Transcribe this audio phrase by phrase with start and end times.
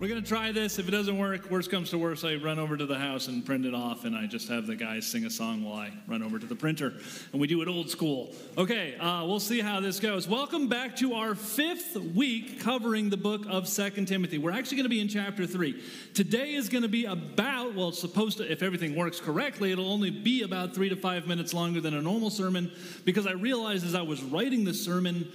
[0.00, 0.80] We're going to try this.
[0.80, 3.46] If it doesn't work, worst comes to worst, I run over to the house and
[3.46, 6.20] print it off, and I just have the guys sing a song while I run
[6.20, 6.94] over to the printer.
[7.30, 8.34] And we do it old school.
[8.58, 10.26] Okay, uh, we'll see how this goes.
[10.26, 14.36] Welcome back to our fifth week covering the book of Second Timothy.
[14.36, 15.80] We're actually going to be in chapter 3.
[16.12, 19.92] Today is going to be about, well, it's supposed to, if everything works correctly, it'll
[19.92, 22.72] only be about three to five minutes longer than a normal sermon
[23.04, 25.30] because I realized as I was writing the sermon,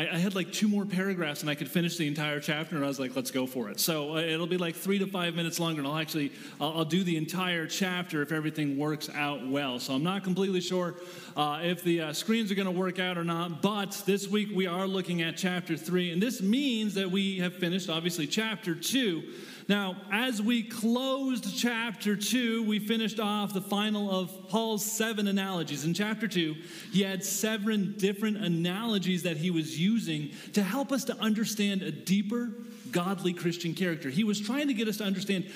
[0.00, 2.82] I, I, had like two more paragraphs and I could finish the entire chapter, and
[2.82, 3.78] I was like, let's go for it.
[3.78, 6.84] So uh, it'll be like three to five minutes longer, and I'll actually I'll, I'll,
[6.86, 9.78] do the entire chapter if everything works out well.
[9.78, 10.94] So I'm not completely sure
[11.36, 14.48] uh, if the uh, screens are going to work out or not, but this week
[14.54, 18.74] we are looking at chapter three, and this means that we have finished obviously chapter
[18.74, 19.22] two.
[19.70, 25.84] Now, as we closed chapter 2, we finished off the final of Paul's seven analogies.
[25.84, 26.56] In chapter 2,
[26.92, 31.92] he had seven different analogies that he was using to help us to understand a
[31.92, 32.50] deeper,
[32.90, 34.10] godly Christian character.
[34.10, 35.48] He was trying to get us to understand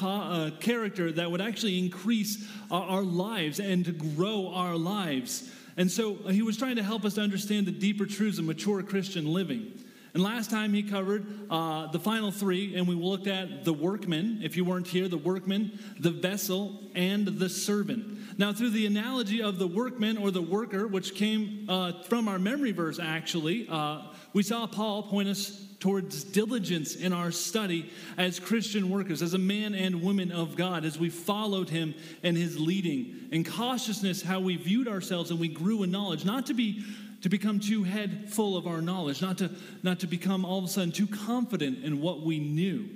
[0.00, 5.52] uh, character that would actually increase our, our lives and to grow our lives.
[5.76, 8.82] And so he was trying to help us to understand the deeper truths of mature
[8.82, 9.78] Christian living.
[10.18, 14.40] And last time he covered uh, the final three, and we looked at the workman,
[14.42, 18.36] if you weren't here, the workman, the vessel, and the servant.
[18.36, 22.40] Now, through the analogy of the workman or the worker, which came uh, from our
[22.40, 28.40] memory verse actually, uh, we saw Paul point us towards diligence in our study as
[28.40, 31.94] Christian workers, as a man and woman of God, as we followed him
[32.24, 36.46] and his leading, and cautiousness, how we viewed ourselves and we grew in knowledge, not
[36.46, 36.84] to be
[37.22, 39.50] to become too head full of our knowledge, not to,
[39.82, 42.88] not to become all of a sudden too confident in what we knew.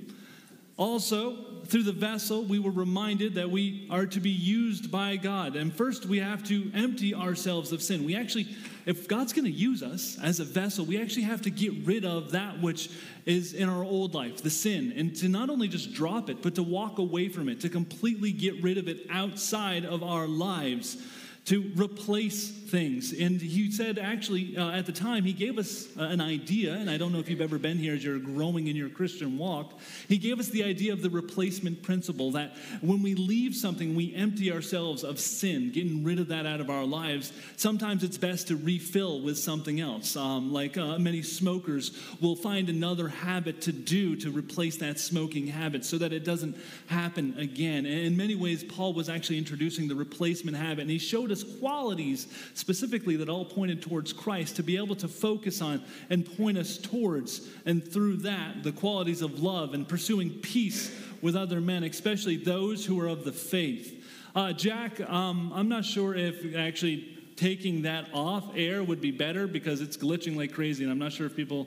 [0.76, 5.54] Also, through the vessel, we were reminded that we are to be used by God.
[5.54, 8.04] And first, we have to empty ourselves of sin.
[8.04, 8.48] We actually,
[8.86, 12.04] if God's going to use us as a vessel, we actually have to get rid
[12.04, 12.90] of that which
[13.26, 16.54] is in our old life, the sin, and to not only just drop it, but
[16.56, 20.96] to walk away from it, to completely get rid of it outside of our lives
[21.44, 23.12] to replace things.
[23.12, 26.88] And he said, actually, uh, at the time, he gave us uh, an idea, and
[26.88, 29.78] I don't know if you've ever been here as you're growing in your Christian walk.
[30.08, 34.14] He gave us the idea of the replacement principle that when we leave something, we
[34.14, 37.30] empty ourselves of sin, getting rid of that out of our lives.
[37.56, 40.16] Sometimes it's best to refill with something else.
[40.16, 45.46] Um, like uh, many smokers will find another habit to do to replace that smoking
[45.46, 46.56] habit so that it doesn't
[46.86, 47.84] happen again.
[47.84, 51.44] And in many ways, Paul was actually introducing the replacement habit, and he showed us
[51.60, 52.26] qualities
[52.62, 56.78] specifically that all pointed towards Christ to be able to focus on and point us
[56.78, 62.36] towards, and through that, the qualities of love and pursuing peace with other men, especially
[62.36, 64.06] those who are of the faith.
[64.36, 69.48] Uh, Jack, um, I'm not sure if actually taking that off air would be better
[69.48, 71.66] because it's glitching like crazy, and I'm not sure if people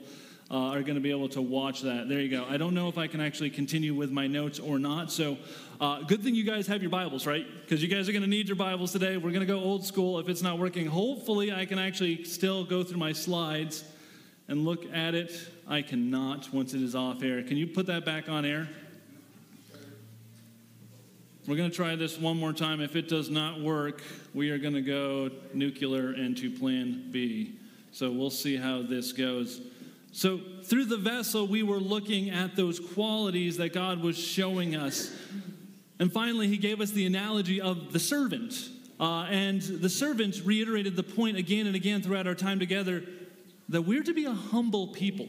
[0.50, 2.08] uh, are going to be able to watch that.
[2.08, 2.46] There you go.
[2.48, 5.10] I don't know if I can actually continue with my notes or not.
[5.10, 5.38] So,
[5.80, 7.44] uh, good thing you guys have your Bibles, right?
[7.62, 9.16] Because you guys are going to need your Bibles today.
[9.16, 10.18] We're going to go old school.
[10.20, 13.84] If it's not working, hopefully I can actually still go through my slides
[14.48, 15.32] and look at it.
[15.66, 17.42] I cannot once it is off air.
[17.42, 18.68] Can you put that back on air?
[21.46, 22.80] We're going to try this one more time.
[22.80, 24.02] If it does not work,
[24.34, 27.58] we are going to go nuclear and to plan B.
[27.92, 29.60] So we'll see how this goes.
[30.12, 35.14] So, through the vessel, we were looking at those qualities that God was showing us.
[35.98, 38.54] And finally, he gave us the analogy of the servant.
[38.98, 43.02] Uh, and the servant reiterated the point again and again throughout our time together
[43.68, 45.28] that we're to be a humble people,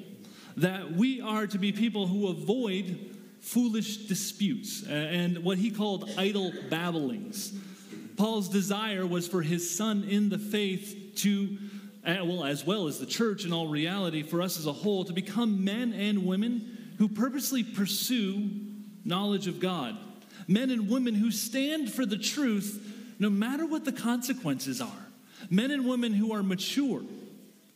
[0.55, 6.53] that we are to be people who avoid foolish disputes and what he called idle
[6.69, 7.53] babblings.
[8.15, 11.57] Paul's desire was for his son in the faith to
[12.07, 15.13] well, as well as the church in all reality, for us as a whole, to
[15.13, 18.49] become men and women who purposely pursue
[19.03, 19.97] knowledge of God.
[20.47, 25.07] Men and women who stand for the truth no matter what the consequences are.
[25.49, 27.03] Men and women who are mature,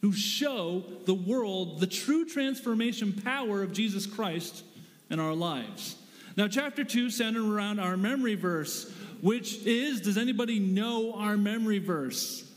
[0.01, 4.63] who show the world the true transformation power of Jesus Christ
[5.09, 5.95] in our lives.
[6.37, 8.91] Now, chapter 2 centered around our memory verse,
[9.21, 12.49] which is, does anybody know our memory verse?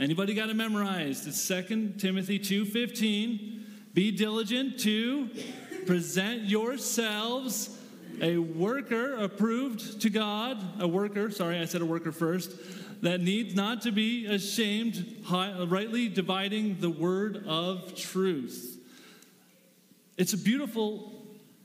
[0.00, 1.28] Anybody got it memorized?
[1.28, 3.66] It's 2 Timothy 2:15.
[3.92, 5.28] Be diligent to
[5.84, 7.76] present yourselves
[8.22, 12.50] a worker approved to God, a worker, sorry, I said a worker first,
[13.02, 18.78] that needs not to be ashamed, rightly dividing the word of truth.
[20.16, 21.12] It's a beautiful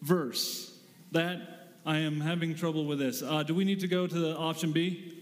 [0.01, 0.77] verse
[1.13, 3.21] that I am having trouble with this.
[3.21, 5.14] Uh, do we need to go to the option B?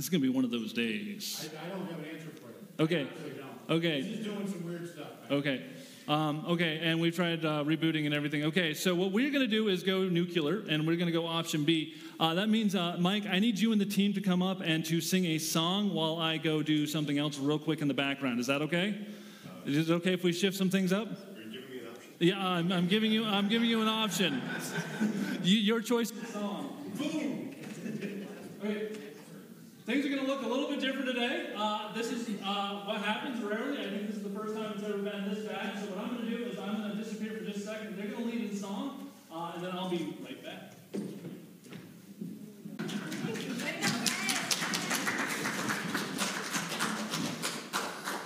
[0.00, 1.50] This is going to be one of those days.
[1.62, 2.84] I, I don't have an answer for you.
[2.84, 3.02] Okay.
[3.02, 3.40] Okay.
[3.68, 4.00] Okay.
[4.00, 5.08] He's doing some weird stuff.
[5.30, 5.62] Okay.
[6.08, 8.44] Um, okay, and we've tried uh, rebooting and everything.
[8.44, 11.26] Okay, so what we're going to do is go nuclear, and we're going to go
[11.26, 11.96] option B.
[12.18, 14.82] Uh, that means, uh, Mike, I need you and the team to come up and
[14.86, 18.40] to sing a song while I go do something else real quick in the background.
[18.40, 18.96] Is that okay?
[19.66, 21.08] Is it okay if we shift some things up?
[22.18, 23.26] Yeah, I'm, I'm, giving you.
[23.26, 24.40] I'm giving you an option.
[25.42, 26.10] you, your choice.
[26.32, 26.90] Song.
[26.96, 27.54] Boom.
[28.62, 29.09] Okay.
[29.90, 31.48] Things are going to look a little bit different today.
[31.56, 33.80] Uh, this is uh, what happens rarely.
[33.80, 35.80] I think this is the first time it's ever been this bad.
[35.80, 37.98] So what I'm going to do is I'm going to disappear for just a second.
[37.98, 40.74] They're going to lead in song, uh, and then I'll be right back.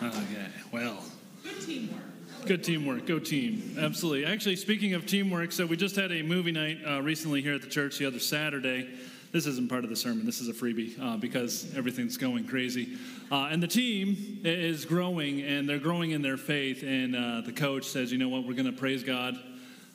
[0.03, 0.47] Okay.
[0.71, 1.03] Well.
[1.43, 2.03] Good teamwork.
[2.45, 3.07] Good teamwork.
[3.07, 3.77] Go team.
[3.81, 4.27] Absolutely.
[4.27, 7.63] Actually, speaking of teamwork, so we just had a movie night uh, recently here at
[7.63, 8.87] the church the other Saturday.
[9.35, 10.25] This isn't part of the sermon.
[10.25, 12.97] This is a freebie uh, because everything's going crazy.
[13.33, 16.85] Uh, and the team is growing, and they're growing in their faith.
[16.85, 19.37] And uh, the coach says, you know what, we're going to praise God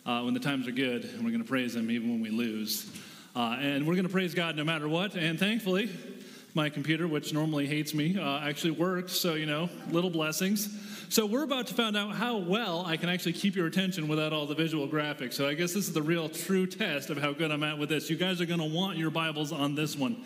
[0.06, 2.32] uh, when the times are good, and we're going to praise Him even when we
[2.32, 2.92] lose.
[3.34, 5.16] Uh, and we're going to praise God no matter what.
[5.16, 5.90] And thankfully,
[6.54, 9.10] my computer, which normally hates me, uh, actually worked.
[9.10, 10.68] So, you know, little blessings.
[11.12, 14.32] So, we're about to find out how well I can actually keep your attention without
[14.32, 15.34] all the visual graphics.
[15.34, 17.90] So, I guess this is the real true test of how good I'm at with
[17.90, 18.12] this.
[18.12, 20.24] You guys are going to want your Bibles on this one.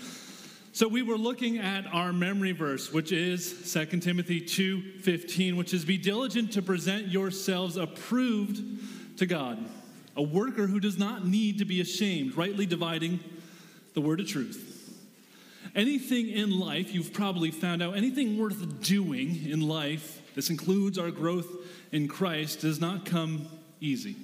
[0.74, 5.86] So we were looking at our memory verse, which is 2 Timothy 2:15, which is
[5.86, 8.60] be diligent to present yourselves approved
[9.20, 9.64] to God,
[10.18, 13.20] a worker who does not need to be ashamed, rightly dividing
[13.94, 15.00] the word of truth.
[15.76, 21.12] Anything in life you've probably found out, anything worth doing in life, this includes our
[21.12, 21.48] growth
[21.92, 23.48] in Christ, does not come
[23.80, 24.16] easy.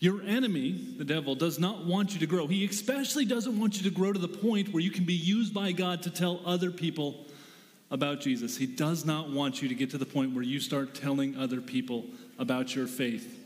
[0.00, 2.46] Your enemy, the devil, does not want you to grow.
[2.46, 5.52] He especially doesn't want you to grow to the point where you can be used
[5.52, 7.26] by God to tell other people
[7.90, 8.56] about Jesus.
[8.56, 11.60] He does not want you to get to the point where you start telling other
[11.60, 12.06] people
[12.38, 13.36] about your faith.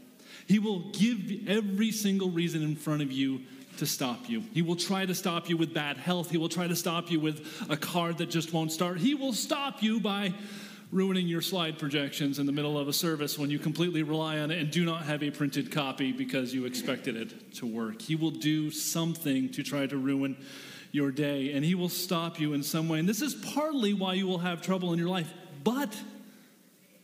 [0.46, 3.40] He will give every single reason in front of you
[3.78, 4.44] to stop you.
[4.52, 6.30] He will try to stop you with bad health.
[6.30, 8.98] He will try to stop you with a car that just won't start.
[8.98, 10.32] He will stop you by
[10.90, 14.50] ruining your slide projections in the middle of a service when you completely rely on
[14.50, 18.00] it and do not have a printed copy because you expected it to work.
[18.00, 20.36] He will do something to try to ruin
[20.92, 23.00] your day and he will stop you in some way.
[23.00, 25.32] And this is partly why you will have trouble in your life.
[25.64, 25.96] But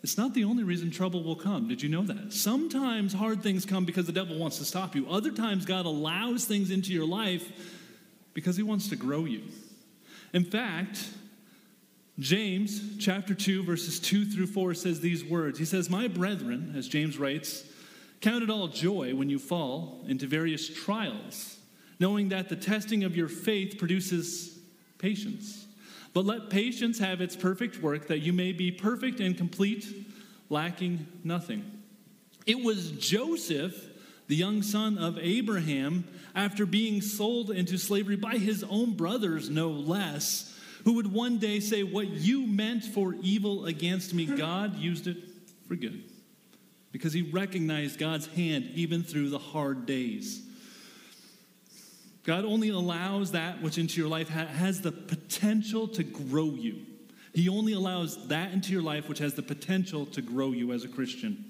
[0.02, 1.68] it's not the only reason trouble will come.
[1.68, 2.32] Did you know that?
[2.32, 5.08] Sometimes hard things come because the devil wants to stop you.
[5.10, 7.50] Other times, God allows things into your life
[8.32, 9.42] because he wants to grow you.
[10.32, 11.06] In fact,
[12.20, 15.58] James chapter 2, verses 2 through 4 says these words.
[15.58, 17.64] He says, My brethren, as James writes,
[18.20, 21.56] count it all joy when you fall into various trials,
[21.98, 24.58] knowing that the testing of your faith produces
[24.98, 25.64] patience.
[26.12, 29.86] But let patience have its perfect work, that you may be perfect and complete,
[30.50, 31.64] lacking nothing.
[32.44, 33.88] It was Joseph,
[34.28, 39.70] the young son of Abraham, after being sold into slavery by his own brothers, no
[39.70, 40.49] less
[40.84, 45.16] who would one day say, What you meant for evil against me, God used it
[45.68, 46.04] for good.
[46.92, 50.42] Because he recognized God's hand even through the hard days.
[52.24, 56.86] God only allows that which into your life has the potential to grow you.
[57.32, 60.84] He only allows that into your life which has the potential to grow you as
[60.84, 61.44] a Christian.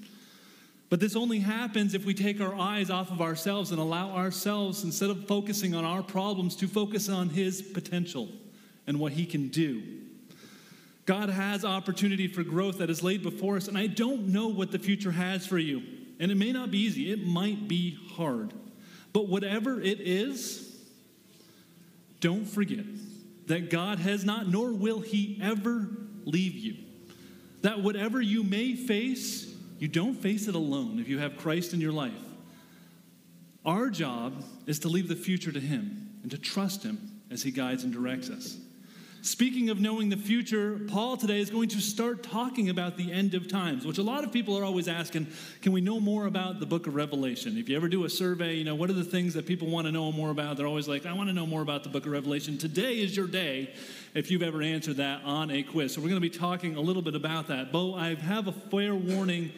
[0.91, 4.85] But this only happens if we take our eyes off of ourselves and allow ourselves,
[4.85, 8.29] instead of focusing on our problems, to focus on His potential
[8.87, 9.83] and what He can do.
[11.07, 14.71] God has opportunity for growth that is laid before us, and I don't know what
[14.71, 15.83] the future has for you.
[16.21, 18.53] And it may not be easy, it might be hard.
[19.13, 20.79] But whatever it is,
[22.21, 22.85] don't forget
[23.47, 25.89] that God has not, nor will He ever
[26.25, 26.77] leave you.
[27.63, 31.81] That whatever you may face, you don't face it alone if you have Christ in
[31.81, 32.13] your life.
[33.65, 37.51] Our job is to leave the future to Him and to trust Him as He
[37.51, 38.59] guides and directs us.
[39.23, 43.35] Speaking of knowing the future, Paul today is going to start talking about the end
[43.35, 45.27] of times, which a lot of people are always asking,
[45.61, 47.59] can we know more about the book of Revelation?
[47.59, 49.87] If you ever do a survey, you know, what are the things that people want
[49.87, 50.57] to know more about?
[50.57, 52.57] They're always like, I want to know more about the book of Revelation.
[52.57, 53.75] Today is your day
[54.15, 55.93] if you've ever answered that on a quiz.
[55.93, 57.73] So we're going to be talking a little bit about that.
[57.73, 59.53] But I have a fair warning.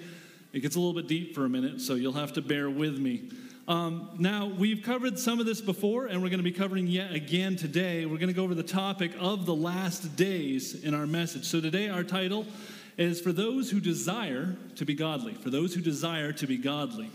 [0.52, 2.99] It gets a little bit deep for a minute, so you'll have to bear with
[2.99, 3.31] me.
[3.69, 7.12] Um, now, we've covered some of this before, and we're going to be covering yet
[7.12, 8.07] again today.
[8.07, 11.45] We're going to go over the topic of the last days in our message.
[11.45, 12.45] So, today, our title
[12.97, 15.35] is For Those Who Desire to Be Godly.
[15.35, 17.11] For those who desire to be godly.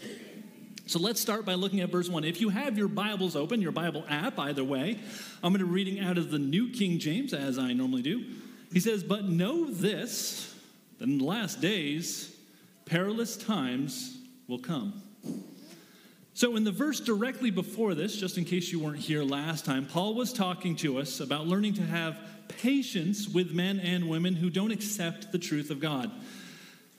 [0.85, 2.23] So let's start by looking at verse 1.
[2.23, 4.97] If you have your Bibles open, your Bible app, either way,
[5.43, 8.23] I'm going to be reading out of the New King James, as I normally do.
[8.71, 10.55] He says, But know this,
[10.97, 12.33] that in the last days
[12.85, 15.01] perilous times will come.
[16.37, 19.87] So, in the verse directly before this, just in case you weren't here last time,
[19.87, 22.15] Paul was talking to us about learning to have
[22.47, 26.11] patience with men and women who don't accept the truth of God,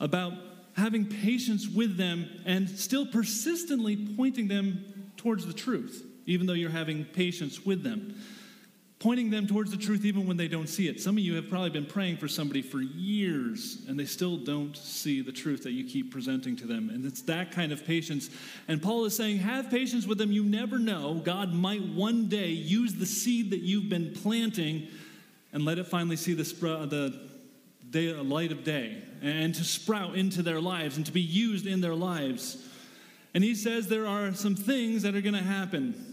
[0.01, 0.33] about
[0.77, 6.69] having patience with them and still persistently pointing them towards the truth, even though you're
[6.69, 8.17] having patience with them
[8.99, 11.01] pointing them towards the truth even when they don't see it.
[11.01, 14.77] Some of you have probably been praying for somebody for years and they still don't
[14.77, 16.91] see the truth that you keep presenting to them.
[16.91, 18.29] And it's that kind of patience.
[18.67, 20.33] And Paul is saying, have patience with them.
[20.33, 21.21] You never know.
[21.25, 24.89] God might one day use the seed that you've been planting
[25.53, 27.21] and let it finally see the, the
[27.91, 31.81] day, light of day and to sprout into their lives and to be used in
[31.81, 32.65] their lives.
[33.33, 36.08] And he says there are some things that are going to happen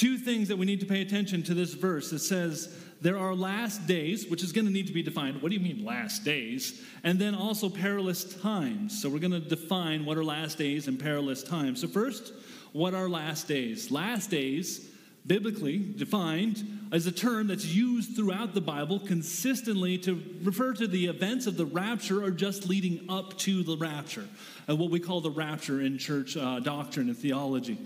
[0.00, 2.10] Two things that we need to pay attention to this verse.
[2.10, 5.42] It says, there are last days, which is going to need to be defined.
[5.42, 6.82] What do you mean, last days?
[7.04, 9.02] And then also perilous times.
[9.02, 11.82] So we're going to define what are last days and perilous times.
[11.82, 12.32] So, first,
[12.72, 13.90] what are last days?
[13.90, 14.88] Last days,
[15.26, 21.08] biblically defined, is a term that's used throughout the Bible consistently to refer to the
[21.08, 24.26] events of the rapture or just leading up to the rapture,
[24.66, 27.76] uh, what we call the rapture in church uh, doctrine and theology.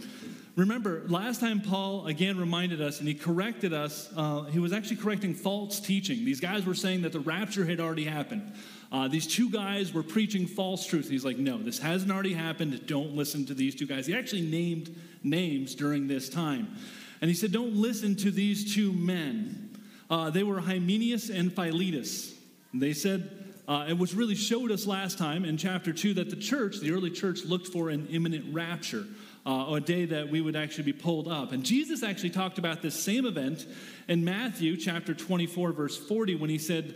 [0.56, 4.96] Remember, last time Paul again reminded us and he corrected us, uh, he was actually
[4.96, 6.25] correcting false teaching.
[6.25, 8.52] These guys were saying that the rapture had already happened.
[8.92, 11.11] Uh, these two guys were preaching false truth.
[11.11, 12.87] He's like, no, this hasn't already happened.
[12.87, 14.06] Don't listen to these two guys.
[14.06, 14.94] He actually named
[15.25, 16.76] names during this time.
[17.20, 19.76] And he said, don't listen to these two men.
[20.08, 22.32] Uh, they were Hymenaeus and Philetus.
[22.73, 26.37] They said, uh, and which really showed us last time in chapter 2 that the
[26.37, 29.06] church, the early church, looked for an imminent rapture
[29.47, 31.53] uh, a day that we would actually be pulled up.
[31.53, 33.67] And Jesus actually talked about this same event
[34.09, 36.95] in Matthew chapter 24, verse 40, when he said,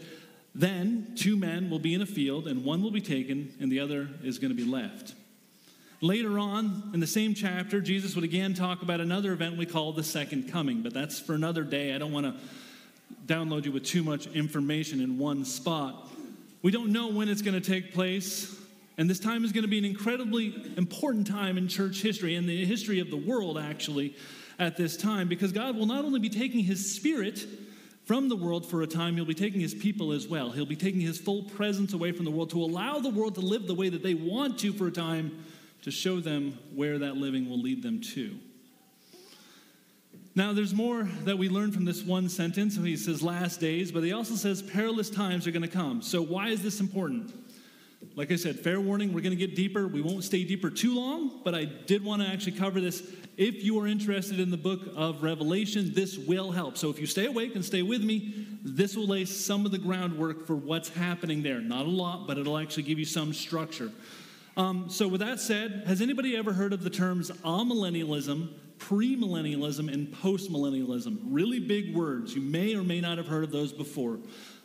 [0.55, 3.81] Then two men will be in a field, and one will be taken, and the
[3.81, 5.15] other is going to be left.
[6.01, 9.93] Later on in the same chapter, Jesus would again talk about another event we call
[9.93, 11.93] the second coming, but that's for another day.
[11.93, 12.35] I don't want to
[13.27, 16.09] download you with too much information in one spot.
[16.63, 18.58] We don't know when it's going to take place.
[18.99, 22.49] And this time is going to be an incredibly important time in church history and
[22.49, 24.17] the history of the world, actually,
[24.59, 27.47] at this time, because God will not only be taking his spirit
[28.05, 30.51] from the world for a time, he'll be taking his people as well.
[30.51, 33.41] He'll be taking his full presence away from the world to allow the world to
[33.41, 35.45] live the way that they want to for a time
[35.83, 38.37] to show them where that living will lead them to.
[40.35, 42.77] Now, there's more that we learn from this one sentence.
[42.77, 46.03] He says last days, but he also says perilous times are going to come.
[46.03, 47.33] So, why is this important?
[48.15, 49.89] Like I said, fair warning, we're going to get deeper.
[49.89, 53.09] We won't stay deeper too long, but I did want to actually cover this.
[53.37, 56.77] If you are interested in the book of Revelation, this will help.
[56.77, 59.79] So if you stay awake and stay with me, this will lay some of the
[59.79, 61.61] groundwork for what's happening there.
[61.61, 63.93] Not a lot, but it'll actually give you some structure.
[64.57, 70.09] Um, so, with that said, has anybody ever heard of the terms amillennialism, premillennialism, and
[70.09, 71.19] postmillennialism?
[71.27, 72.35] Really big words.
[72.35, 74.19] You may or may not have heard of those before.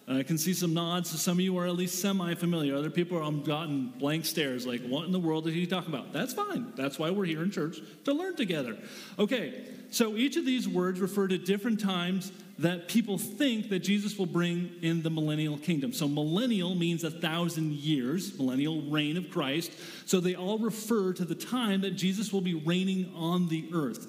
[0.07, 1.11] I can see some nods.
[1.11, 2.75] So some of you are at least semi familiar.
[2.75, 5.93] Other people are um, gotten blank stares like, what in the world is he talking
[5.93, 6.11] about?
[6.11, 6.73] That's fine.
[6.75, 8.77] That's why we're here in church to learn together.
[9.17, 14.17] Okay, so each of these words refer to different times that people think that Jesus
[14.17, 15.93] will bring in the millennial kingdom.
[15.93, 19.71] So millennial means a thousand years, millennial reign of Christ.
[20.05, 24.07] So they all refer to the time that Jesus will be reigning on the earth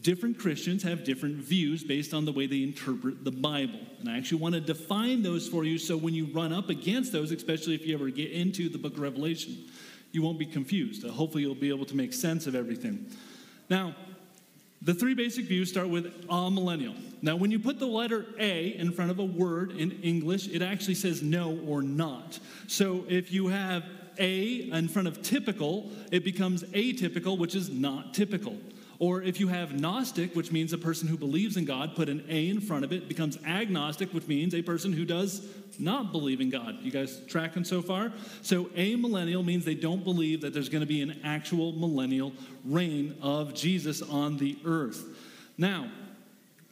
[0.00, 3.80] different Christians have different views based on the way they interpret the Bible.
[4.00, 7.12] And I actually want to define those for you so when you run up against
[7.12, 9.56] those, especially if you ever get into the book of Revelation,
[10.12, 11.04] you won't be confused.
[11.04, 13.06] Uh, hopefully, you'll be able to make sense of everything.
[13.68, 13.94] Now,
[14.82, 16.94] the three basic views start with amillennial.
[17.22, 20.62] Now, when you put the letter A in front of a word in English, it
[20.62, 22.38] actually says no or not.
[22.66, 23.84] So if you have
[24.18, 28.56] A in front of typical, it becomes atypical, which is not typical.
[28.98, 32.24] Or if you have Gnostic, which means a person who believes in God, put an
[32.28, 35.46] A in front of it, becomes agnostic, which means a person who does
[35.78, 36.78] not believe in God.
[36.80, 38.12] You guys tracking so far?
[38.40, 42.32] So, amillennial means they don't believe that there's going to be an actual millennial
[42.64, 45.04] reign of Jesus on the earth.
[45.58, 45.90] Now,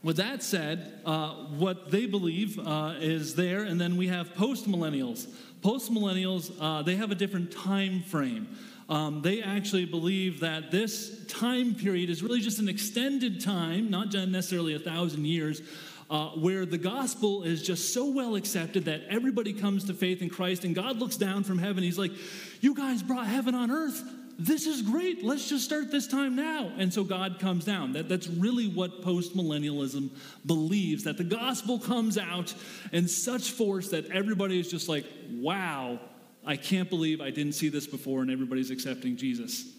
[0.02, 4.68] with that said, uh, what they believe uh, is there, and then we have post
[4.68, 5.26] millennials.
[5.62, 8.48] Post millennials, uh, they have a different time frame
[8.88, 14.12] um, they actually believe that this time period is really just an extended time, not
[14.12, 15.62] necessarily a thousand years,
[16.10, 20.28] uh, where the gospel is just so well accepted that everybody comes to faith in
[20.28, 21.82] Christ, and God looks down from heaven.
[21.82, 22.12] He's like,
[22.60, 24.02] You guys brought heaven on earth.
[24.36, 25.24] This is great.
[25.24, 26.72] Let's just start this time now.
[26.76, 27.92] And so God comes down.
[27.92, 30.10] That, that's really what postmillennialism
[30.44, 32.52] believes that the gospel comes out
[32.92, 36.00] in such force that everybody is just like, Wow,
[36.46, 39.72] I can't believe I didn't see this before and everybody's accepting Jesus.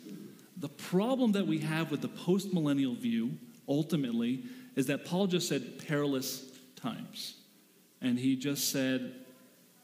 [0.58, 3.32] The problem that we have with the postmillennial view,
[3.68, 4.44] ultimately,
[4.76, 6.44] is that Paul just said perilous
[6.76, 7.36] times.
[8.02, 9.14] And he just said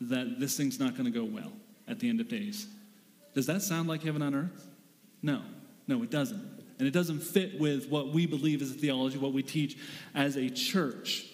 [0.02, 1.52] that this thing's not going to go well
[1.88, 2.68] at the end of days.
[3.34, 4.68] Does that sound like heaven on earth?
[5.22, 5.42] No,
[5.88, 6.42] no, it doesn't.
[6.80, 9.78] And it doesn't fit with what we believe as a theology, what we teach
[10.16, 11.28] as a church.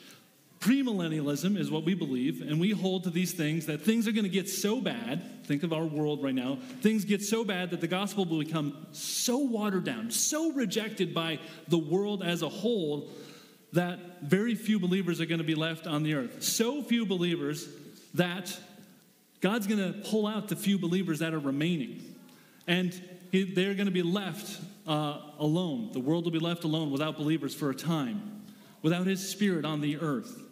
[0.67, 4.25] Premillennialism is what we believe, and we hold to these things that things are going
[4.25, 5.45] to get so bad.
[5.45, 6.57] Think of our world right now.
[6.81, 11.39] Things get so bad that the gospel will become so watered down, so rejected by
[11.69, 13.07] the world as a whole,
[13.71, 16.43] that very few believers are going to be left on the earth.
[16.43, 17.69] So few believers
[18.15, 18.53] that
[19.39, 22.13] God's going to pull out the few believers that are remaining.
[22.67, 22.91] And
[23.31, 25.91] they're going to be left uh, alone.
[25.93, 28.41] The world will be left alone without believers for a time,
[28.81, 30.43] without His Spirit on the earth.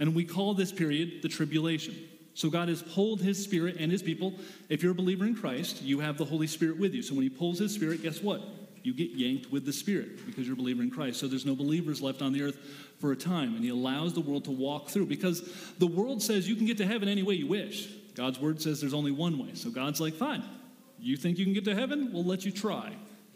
[0.00, 1.96] And we call this period the tribulation.
[2.34, 4.34] So God has pulled his spirit and his people.
[4.68, 7.02] If you're a believer in Christ, you have the Holy Spirit with you.
[7.02, 8.40] So when he pulls his spirit, guess what?
[8.84, 11.18] You get yanked with the spirit because you're a believer in Christ.
[11.18, 12.58] So there's no believers left on the earth
[13.00, 13.56] for a time.
[13.56, 16.78] And he allows the world to walk through because the world says you can get
[16.78, 17.92] to heaven any way you wish.
[18.14, 19.54] God's word says there's only one way.
[19.54, 20.44] So God's like, fine.
[21.00, 22.10] You think you can get to heaven?
[22.12, 22.92] We'll let you try.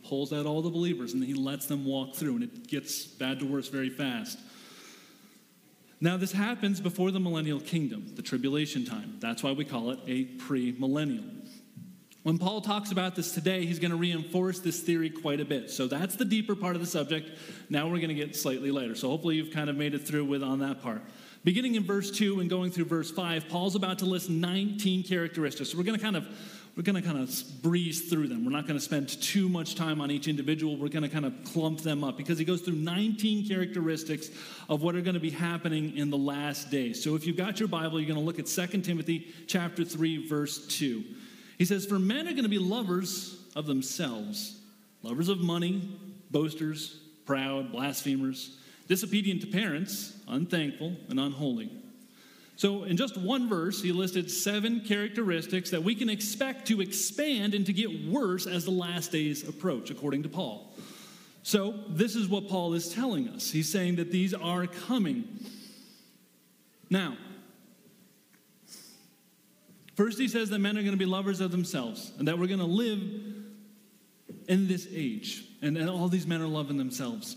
[0.09, 2.37] Pulls out all the believers and he lets them walk through.
[2.37, 4.38] And it gets bad to worse very fast.
[6.02, 9.18] Now, this happens before the millennial kingdom, the tribulation time.
[9.21, 11.49] That's why we call it a premillennial.
[12.25, 15.71] When Paul talks about this today, he's going to reinforce this theory quite a bit.
[15.71, 17.30] So that's the deeper part of the subject.
[17.71, 18.97] Now we're going to get slightly later.
[18.97, 21.02] So hopefully you've kind of made it through with on that part.
[21.44, 25.71] Beginning in verse 2 and going through verse 5, Paul's about to list 19 characteristics.
[25.71, 26.26] So we're going to kind of
[26.75, 28.47] we're going to kind of breeze through them.
[28.47, 30.76] We're not going to spend too much time on each individual.
[30.79, 34.31] We're going to kind of clump them up because he goes through 19 characteristics
[34.71, 37.02] of what are going to be happening in the last days.
[37.02, 40.26] So if you've got your Bible, you're going to look at 2 Timothy chapter 3
[40.26, 41.05] verse 2.
[41.59, 44.59] He says, "For men are going to be lovers of themselves,
[45.03, 45.83] lovers of money,
[46.31, 48.57] boasters, proud, blasphemers,
[48.88, 51.70] disobedient to parents, unthankful, and unholy."
[52.62, 57.55] So, in just one verse, he listed seven characteristics that we can expect to expand
[57.55, 60.72] and to get worse as the last days approach, according to Paul.
[61.42, 63.51] So, this is what Paul is telling us.
[63.51, 65.25] He's saying that these are coming.
[66.88, 67.16] Now,
[69.96, 72.46] first he says that men are going to be lovers of themselves and that we're
[72.46, 73.01] going to live
[74.46, 77.35] in this age, and, and all these men are loving themselves.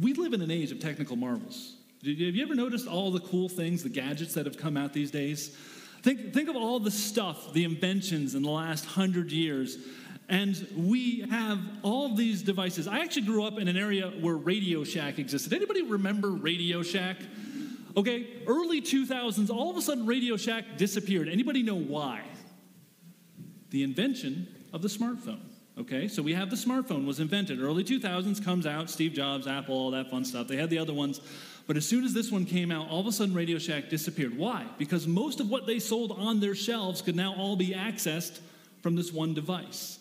[0.00, 1.76] We live in an age of technical marvels.
[2.06, 5.10] Have you ever noticed all the cool things, the gadgets that have come out these
[5.10, 5.56] days?
[6.02, 9.78] Think, think of all the stuff, the inventions in the last hundred years.
[10.28, 12.86] And we have all these devices.
[12.86, 15.54] I actually grew up in an area where Radio Shack existed.
[15.54, 17.16] Anybody remember Radio Shack?
[17.96, 21.26] Okay, early 2000s, all of a sudden Radio Shack disappeared.
[21.28, 22.22] Anybody know why?
[23.70, 25.40] The invention of the smartphone.
[25.76, 27.60] Okay, so we have the smartphone was invented.
[27.60, 30.46] Early 2000s comes out, Steve Jobs, Apple, all that fun stuff.
[30.48, 31.20] They had the other ones.
[31.66, 34.36] But as soon as this one came out, all of a sudden Radio Shack disappeared.
[34.36, 34.66] Why?
[34.78, 38.40] Because most of what they sold on their shelves could now all be accessed
[38.82, 39.98] from this one device.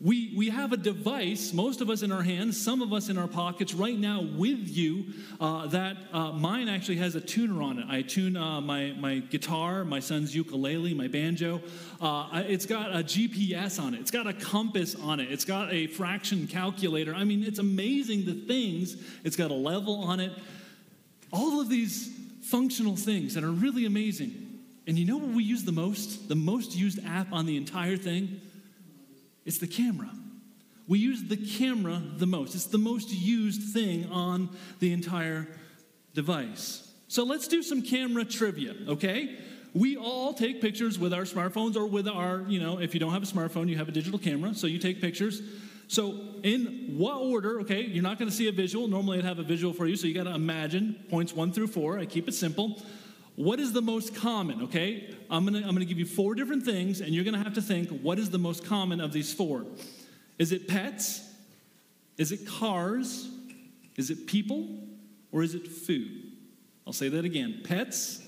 [0.00, 3.18] We, we have a device, most of us in our hands, some of us in
[3.18, 5.06] our pockets right now with you,
[5.40, 7.86] uh, that uh, mine actually has a tuner on it.
[7.88, 11.60] I tune uh, my, my guitar, my son's ukulele, my banjo.
[12.00, 15.72] Uh, it's got a GPS on it, it's got a compass on it, it's got
[15.72, 17.12] a fraction calculator.
[17.12, 18.96] I mean, it's amazing the things.
[19.24, 20.30] It's got a level on it.
[21.32, 24.60] All of these functional things that are really amazing.
[24.86, 26.28] And you know what we use the most?
[26.28, 28.40] The most used app on the entire thing?
[29.44, 30.10] It's the camera.
[30.86, 32.54] We use the camera the most.
[32.54, 34.48] It's the most used thing on
[34.80, 35.46] the entire
[36.14, 36.90] device.
[37.08, 39.38] So let's do some camera trivia, okay?
[39.74, 43.12] We all take pictures with our smartphones or with our, you know, if you don't
[43.12, 45.42] have a smartphone, you have a digital camera, so you take pictures.
[45.88, 48.88] So, in what order, okay, you're not going to see a visual.
[48.88, 51.68] Normally, I'd have a visual for you, so you got to imagine points one through
[51.68, 51.98] four.
[51.98, 52.82] I keep it simple.
[53.36, 55.14] What is the most common, okay?
[55.30, 57.42] I'm going to I'm going to give you four different things, and you're going to
[57.42, 59.64] have to think what is the most common of these four?
[60.38, 61.22] Is it pets?
[62.18, 63.30] Is it cars?
[63.96, 64.68] Is it people?
[65.32, 66.32] Or is it food?
[66.86, 68.20] I'll say that again pets,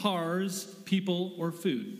[0.00, 1.98] cars, people, or food.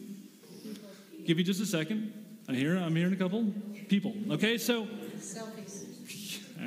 [1.27, 2.13] Give you just a second.
[2.53, 3.53] I hear I'm hearing a couple
[3.89, 4.15] people.
[4.31, 4.87] Okay, so
[5.17, 5.87] selfies.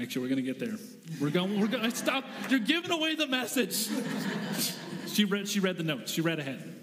[0.02, 0.76] Actually, we're gonna get there.
[1.22, 1.60] We're going.
[1.60, 1.92] We're going.
[1.94, 2.26] Stop!
[2.50, 3.88] You're giving away the message.
[5.08, 5.48] she read.
[5.48, 6.12] She read the notes.
[6.12, 6.74] She read ahead.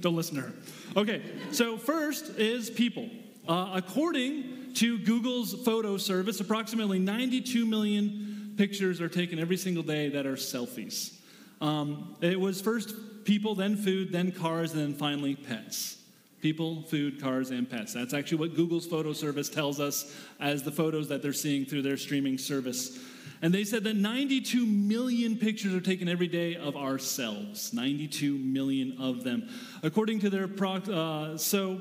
[0.00, 0.52] Don't listen to her.
[0.96, 1.22] Okay.
[1.50, 3.08] So first is people.
[3.48, 10.08] Uh, according to Google's photo service, approximately 92 million pictures are taken every single day
[10.10, 11.18] that are selfies.
[11.60, 12.94] Um, it was first
[13.24, 16.01] people, then food, then cars, and then finally pets.
[16.42, 17.94] People, food, cars, and pets.
[17.94, 21.82] That's actually what Google's photo service tells us as the photos that they're seeing through
[21.82, 22.98] their streaming service.
[23.42, 27.72] And they said that 92 million pictures are taken every day of ourselves.
[27.72, 29.48] 92 million of them.
[29.84, 31.80] According to their, proc- uh, so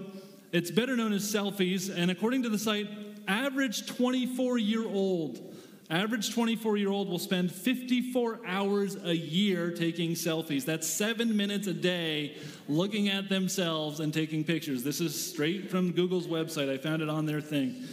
[0.52, 1.92] it's better known as selfies.
[1.94, 2.88] And according to the site,
[3.28, 5.51] average 24 year old
[5.92, 10.64] Average 24 year old will spend 54 hours a year taking selfies.
[10.64, 12.38] That's seven minutes a day
[12.70, 14.86] looking at themselves and taking pictures.
[14.86, 16.72] This is straight from Google's website.
[16.72, 17.84] I found it on their thing.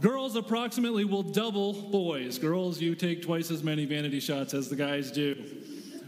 [0.00, 2.36] Girls approximately will double boys.
[2.40, 5.36] Girls, you take twice as many vanity shots as the guys do.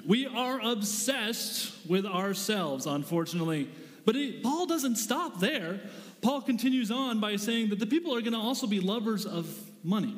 [0.05, 3.71] We are obsessed with ourselves, unfortunately.
[4.05, 5.79] But it, Paul doesn't stop there.
[6.21, 9.47] Paul continues on by saying that the people are going to also be lovers of
[9.85, 10.17] money.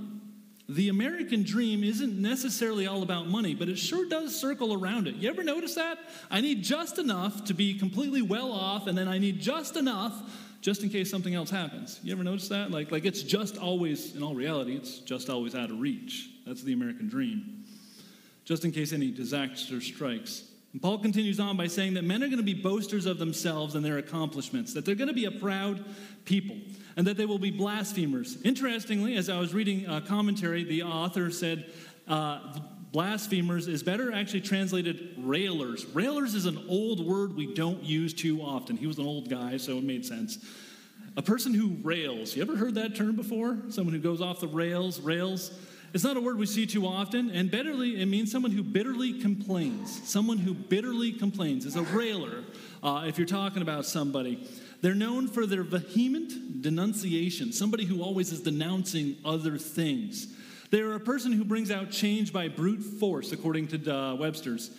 [0.69, 5.15] The American dream isn't necessarily all about money, but it sure does circle around it.
[5.15, 5.99] You ever notice that?
[6.29, 10.15] I need just enough to be completely well off, and then I need just enough
[10.61, 12.01] just in case something else happens.
[12.03, 12.73] You ever notice that?
[12.73, 16.31] Like, like it's just always, in all reality, it's just always out of reach.
[16.45, 17.65] That's the American dream.
[18.45, 20.43] Just in case any disaster strikes.
[20.77, 23.77] And Paul continues on by saying that men are going to be boasters of themselves
[23.77, 25.83] and their accomplishments, that they're going to be a proud
[26.27, 26.55] people
[26.99, 28.37] and that they will be blasphemers.
[28.43, 31.73] Interestingly, as I was reading a commentary, the author said
[32.07, 32.59] uh,
[32.93, 35.87] blasphemers is better actually translated railers.
[35.95, 38.77] Railers is an old word we don't use too often.
[38.77, 40.45] He was an old guy, so it made sense.
[41.17, 42.37] A person who rails.
[42.37, 43.57] You ever heard that term before?
[43.71, 45.59] Someone who goes off the rails, rails.
[45.95, 49.21] It's not a word we see too often, and bitterly, it means someone who bitterly
[49.21, 50.03] complains.
[50.09, 52.45] Someone who bitterly complains is a railer
[52.83, 54.47] uh, if you're talking about somebody.
[54.83, 60.29] They're known for their vehement denunciation, somebody who always is denouncing other things.
[60.71, 64.71] They are a person who brings out change by brute force, according to uh, Webster's.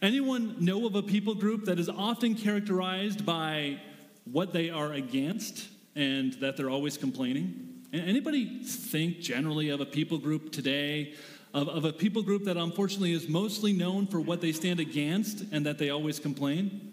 [0.00, 3.80] Anyone know of a people group that is often characterized by
[4.24, 7.71] what they are against and that they're always complaining?
[7.92, 11.14] Anybody think generally of a people group today,
[11.52, 15.44] of, of a people group that unfortunately is mostly known for what they stand against
[15.52, 16.92] and that they always complain?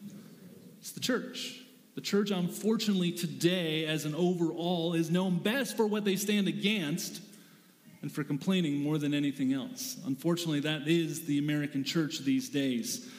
[0.80, 1.62] It's the church.
[1.96, 7.22] The church, unfortunately, today, as an overall, is known best for what they stand against
[8.02, 9.98] and for complaining more than anything else.
[10.06, 13.10] Unfortunately, that is the American church these days.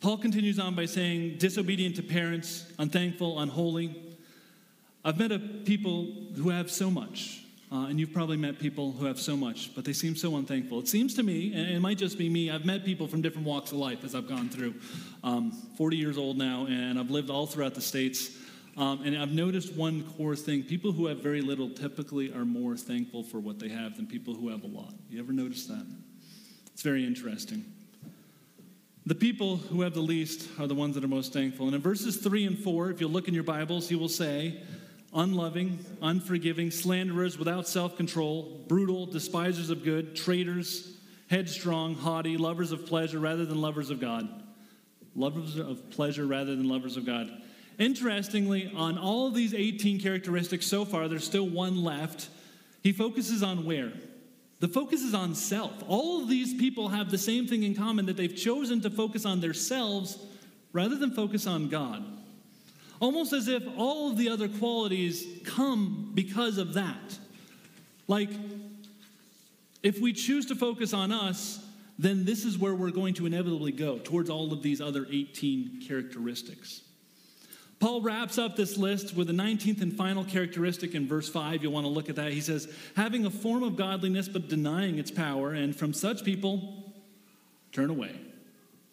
[0.00, 3.94] Paul continues on by saying, disobedient to parents, unthankful, unholy.
[5.04, 9.04] I've met a people who have so much, uh, and you've probably met people who
[9.04, 10.78] have so much, but they seem so unthankful.
[10.80, 13.46] It seems to me, and it might just be me, I've met people from different
[13.46, 14.74] walks of life as I've gone through.
[15.22, 18.30] Um, 40 years old now, and I've lived all throughout the States.
[18.78, 22.74] Um, and I've noticed one core thing people who have very little typically are more
[22.74, 24.94] thankful for what they have than people who have a lot.
[25.10, 25.86] You ever notice that?
[26.72, 27.66] It's very interesting.
[29.10, 31.66] The people who have the least are the ones that are most thankful.
[31.66, 34.62] And in verses 3 and 4, if you look in your Bibles, he will say,
[35.12, 40.96] unloving, unforgiving, slanderers, without self control, brutal, despisers of good, traitors,
[41.28, 44.28] headstrong, haughty, lovers of pleasure rather than lovers of God.
[45.16, 47.32] Lovers of pleasure rather than lovers of God.
[47.80, 52.28] Interestingly, on all of these 18 characteristics so far, there's still one left.
[52.84, 53.92] He focuses on where?
[54.60, 55.72] The focus is on self.
[55.88, 59.24] All of these people have the same thing in common that they've chosen to focus
[59.24, 60.18] on themselves
[60.72, 62.04] rather than focus on God.
[63.00, 67.18] Almost as if all of the other qualities come because of that.
[68.06, 68.28] Like,
[69.82, 71.64] if we choose to focus on us,
[71.98, 75.84] then this is where we're going to inevitably go, towards all of these other 18
[75.86, 76.82] characteristics.
[77.80, 81.62] Paul wraps up this list with the 19th and final characteristic in verse 5.
[81.62, 82.30] You'll want to look at that.
[82.30, 86.92] He says, having a form of godliness but denying its power, and from such people,
[87.72, 88.20] turn away.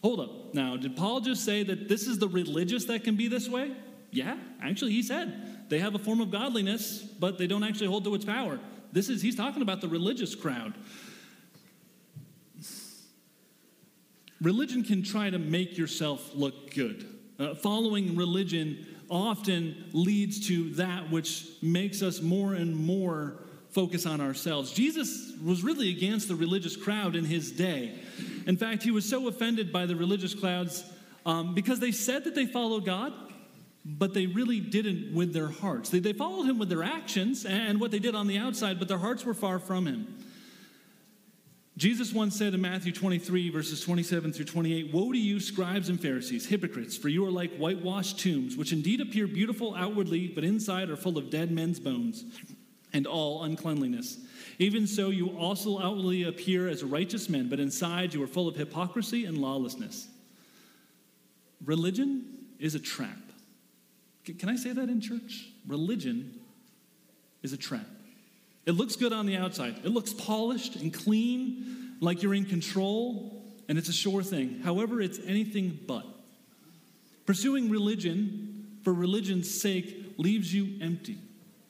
[0.01, 0.53] Hold up.
[0.53, 3.73] Now, did Paul just say that this is the religious that can be this way?
[4.11, 8.05] Yeah, actually, he said they have a form of godliness, but they don't actually hold
[8.05, 8.57] to its power.
[8.93, 10.73] This is, he's talking about the religious crowd.
[14.39, 17.16] Religion can try to make yourself look good.
[17.39, 24.19] Uh, following religion often leads to that which makes us more and more focus on
[24.19, 24.71] ourselves.
[24.71, 27.93] Jesus was really against the religious crowd in his day.
[28.47, 30.83] In fact, he was so offended by the religious crowds
[31.25, 33.13] um, because they said that they followed God,
[33.85, 35.89] but they really didn't with their hearts.
[35.89, 38.87] They, they followed him with their actions and what they did on the outside, but
[38.87, 40.15] their hearts were far from him.
[41.77, 46.01] Jesus once said in Matthew 23, verses 27 through 28, Woe to you, scribes and
[46.01, 50.89] Pharisees, hypocrites, for you are like whitewashed tombs, which indeed appear beautiful outwardly, but inside
[50.89, 52.25] are full of dead men's bones
[52.93, 54.17] and all uncleanliness.
[54.57, 58.55] Even so, you also outwardly appear as righteous men, but inside you are full of
[58.55, 60.07] hypocrisy and lawlessness.
[61.63, 62.25] religion
[62.57, 63.19] is a trap.
[64.39, 65.49] Can I say that in church?
[65.67, 66.39] Religion
[67.43, 67.85] is a trap.
[68.67, 73.41] It looks good on the outside, it looks polished and clean, like you're in control,
[73.69, 74.59] and it's a sure thing.
[74.63, 76.05] However, it's anything but.
[77.25, 81.17] Pursuing religion for religion's sake leaves you empty.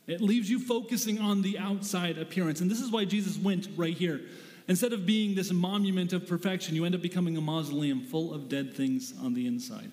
[0.07, 2.61] It leaves you focusing on the outside appearance.
[2.61, 4.21] And this is why Jesus went right here.
[4.67, 8.49] Instead of being this monument of perfection, you end up becoming a mausoleum full of
[8.49, 9.91] dead things on the inside.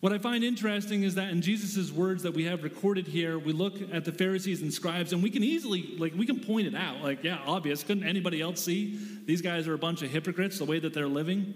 [0.00, 3.52] What I find interesting is that in Jesus' words that we have recorded here, we
[3.52, 6.74] look at the Pharisees and scribes, and we can easily, like, we can point it
[6.74, 7.02] out.
[7.02, 7.82] Like, yeah, obvious.
[7.82, 8.98] Couldn't anybody else see?
[9.26, 11.52] These guys are a bunch of hypocrites, the way that they're living.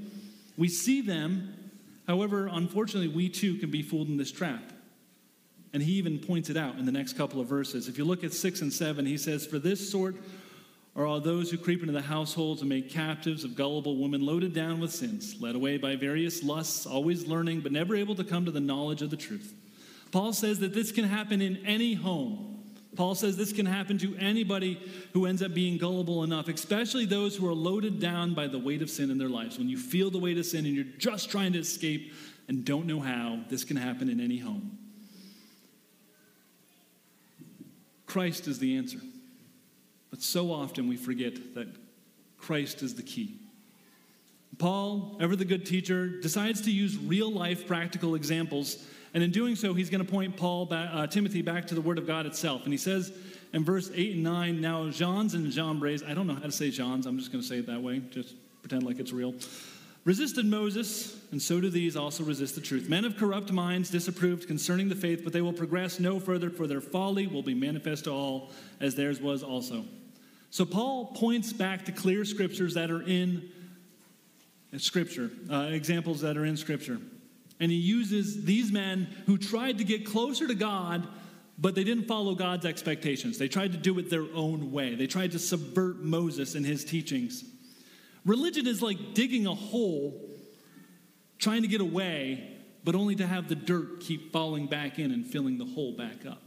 [0.59, 1.55] We see them.
[2.07, 4.73] However, unfortunately, we too can be fooled in this trap.
[5.73, 7.89] And he even points it out in the next couple of verses.
[7.89, 10.17] If you look at 6 and 7, he says, For this sort
[10.97, 14.55] are all those who creep into the households and make captives of gullible women loaded
[14.55, 18.45] down with sins, led away by various lusts, always learning, but never able to come
[18.45, 19.55] to the knowledge of the truth.
[20.13, 22.63] Paul says that this can happen in any home.
[22.95, 24.81] Paul says this can happen to anybody
[25.13, 28.83] who ends up being gullible enough, especially those who are loaded down by the weight
[28.83, 29.59] of sin in their lives.
[29.59, 32.13] When you feel the weight of sin and you're just trying to escape
[32.47, 34.79] and don't know how, this can happen in any home.
[38.07, 39.01] Christ is the answer.
[40.15, 41.67] But so often we forget that
[42.39, 43.35] Christ is the key.
[44.59, 48.79] Paul, ever the good teacher, decides to use real life practical examples,
[49.13, 51.81] and in doing so, he's going to point Paul, back, uh, Timothy, back to the
[51.81, 52.63] Word of God itself.
[52.63, 53.13] And he says
[53.53, 56.71] in verse eight and nine, "Now Jannes and Jambres, I don't know how to say
[56.71, 57.07] Jannes.
[57.07, 58.01] I'm just going to say it that way.
[58.13, 59.35] Just pretend like it's real."
[60.05, 62.89] Resisted Moses, and so do these also resist the truth.
[62.89, 66.69] Men of corrupt minds disapproved concerning the faith, but they will progress no further, for
[66.69, 69.85] their folly will be manifest to all, as theirs was also.
[70.55, 73.51] So Paul points back to clear scriptures that are in
[74.77, 77.01] Scripture, uh, examples that are in Scripture.
[77.59, 81.09] And he uses these men who tried to get closer to God,
[81.59, 83.37] but they didn't follow God's expectations.
[83.37, 86.85] They tried to do it their own way, they tried to subvert Moses and his
[86.85, 87.43] teachings.
[88.25, 90.25] Religion is like digging a hole,
[91.41, 95.27] trying to get away, but only to have the dirt keep falling back in and
[95.27, 96.44] filling the hole back up.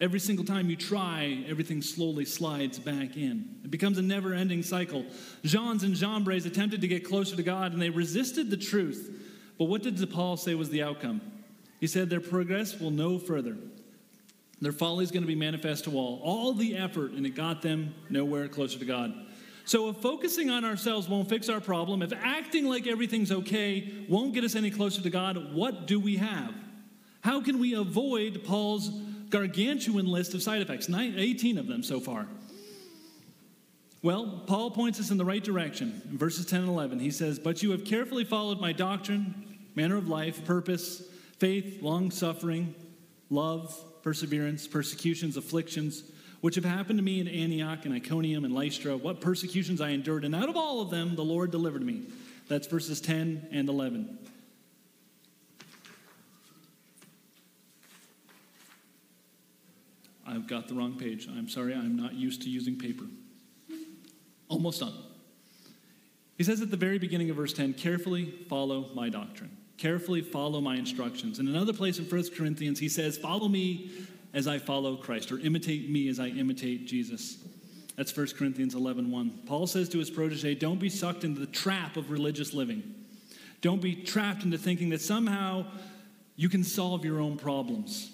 [0.00, 3.60] Every single time you try, everything slowly slides back in.
[3.64, 5.04] It becomes a never ending cycle.
[5.44, 9.20] Jannes and Jambres attempted to get closer to God and they resisted the truth.
[9.56, 11.20] But what did Paul say was the outcome?
[11.78, 13.56] He said, Their progress will no further.
[14.60, 16.20] Their folly is going to be manifest to all.
[16.24, 19.14] All the effort, and it got them nowhere closer to God.
[19.66, 24.34] So, if focusing on ourselves won't fix our problem, if acting like everything's okay won't
[24.34, 26.54] get us any closer to God, what do we have?
[27.22, 28.90] How can we avoid Paul's
[29.34, 32.28] gargantuan list of side effects, 18 of them so far.
[34.00, 36.02] Well, Paul points us in the right direction.
[36.08, 39.96] In verses 10 and 11, he says, But you have carefully followed my doctrine, manner
[39.96, 41.02] of life, purpose,
[41.40, 42.76] faith, long suffering,
[43.28, 46.04] love, perseverance, persecutions, afflictions,
[46.40, 50.24] which have happened to me in Antioch and Iconium and Lystra, what persecutions I endured,
[50.24, 52.02] and out of all of them the Lord delivered me.
[52.46, 54.16] That's verses 10 and 11.
[60.26, 61.28] I've got the wrong page.
[61.28, 63.04] I'm sorry, I'm not used to using paper.
[64.48, 64.94] Almost done.
[66.36, 70.60] He says at the very beginning of verse 10 carefully follow my doctrine, carefully follow
[70.60, 71.38] my instructions.
[71.38, 73.90] In another place in 1 Corinthians, he says, Follow me
[74.32, 77.38] as I follow Christ, or imitate me as I imitate Jesus.
[77.96, 79.40] That's 1 Corinthians 11 1.
[79.46, 82.82] Paul says to his protege, Don't be sucked into the trap of religious living.
[83.60, 85.64] Don't be trapped into thinking that somehow
[86.36, 88.13] you can solve your own problems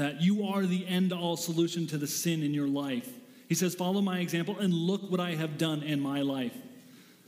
[0.00, 3.08] that you are the end all solution to the sin in your life.
[3.48, 6.56] He says, Follow my example and look what I have done in my life.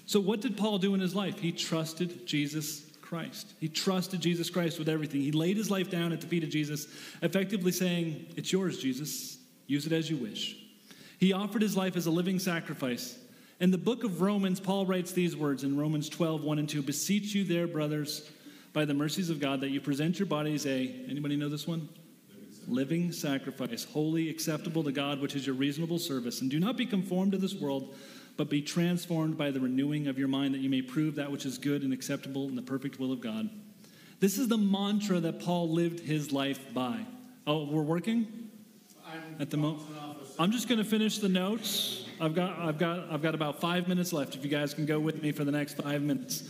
[0.07, 1.39] So, what did Paul do in his life?
[1.39, 3.53] He trusted Jesus Christ.
[3.61, 5.21] He trusted Jesus Christ with everything.
[5.21, 6.87] He laid his life down at the feet of Jesus,
[7.21, 9.39] effectively saying, It's yours, Jesus.
[9.67, 10.57] Use it as you wish.
[11.19, 13.19] He offered his life as a living sacrifice.
[13.61, 16.83] In the book of Romans, Paul writes these words in Romans 12, 1 and 2
[16.83, 18.31] Beseech you, there, brothers,
[18.73, 21.89] by the mercies of God, that you present your bodies a, anybody know this one?
[22.69, 26.41] Living sacrifice, holy, acceptable to God, which is your reasonable service.
[26.41, 27.95] And do not be conformed to this world,
[28.37, 31.45] but be transformed by the renewing of your mind, that you may prove that which
[31.45, 33.51] is good and acceptable in the perfect will of God.
[34.21, 37.05] This is the mantra that Paul lived his life by.
[37.47, 38.51] Oh, we're working
[39.41, 39.83] at the moment.
[40.39, 42.07] I'm just going to finish the notes.
[42.21, 44.37] I've got, I've got, I've got about five minutes left.
[44.37, 46.45] If you guys can go with me for the next five minutes.